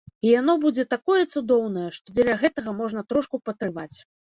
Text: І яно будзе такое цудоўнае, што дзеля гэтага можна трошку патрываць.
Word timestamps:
І 0.27 0.29
яно 0.39 0.55
будзе 0.63 0.85
такое 0.93 1.19
цудоўнае, 1.33 1.85
што 2.01 2.07
дзеля 2.19 2.41
гэтага 2.43 2.77
можна 2.83 3.09
трошку 3.13 3.47
патрываць. 3.49 3.93